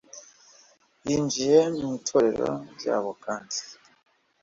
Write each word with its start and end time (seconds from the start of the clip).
yinjiye 1.07 1.59
mu 1.77 1.87
itorero 1.97 2.49
ryaho 2.75 3.11
kandi 3.23 3.57